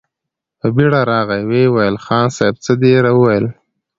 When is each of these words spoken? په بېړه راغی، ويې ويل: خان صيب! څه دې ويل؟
په 0.59 0.67
بېړه 0.75 1.01
راغی، 1.11 1.41
ويې 1.49 1.65
ويل: 1.73 1.95
خان 2.05 2.27
صيب! 2.37 2.55
څه 2.63 2.73
دې 2.81 2.91
ويل؟ 3.21 3.45